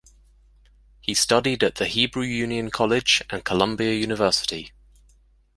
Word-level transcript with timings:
He 0.99 1.13
studied 1.13 1.63
at 1.63 1.75
the 1.75 1.85
Hebrew 1.85 2.23
Union 2.23 2.71
College 2.71 3.21
and 3.29 3.45
Columbia 3.45 3.93
University. 3.93 4.71